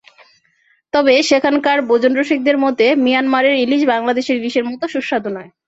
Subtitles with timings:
[0.93, 5.49] তবে সেখানকার ভোজনরসিকদের মতে, মিয়ানমারের ইলিশ বাংলাদেশের ইলিশের মতো সুস্বাদু নয়।